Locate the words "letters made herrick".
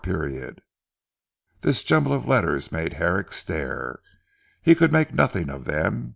2.27-3.31